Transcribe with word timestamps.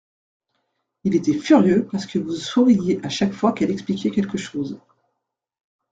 Il 1.03 1.13
était 1.15 1.37
furieux 1.37 1.87
parce 1.91 2.07
que 2.07 2.17
vous 2.17 2.33
souriiez 2.35 2.99
à 3.05 3.09
chaque 3.09 3.33
fois 3.33 3.53
qu’il 3.53 3.69
expliquait 3.69 4.09
quelque 4.09 4.35
chose. 4.39 4.79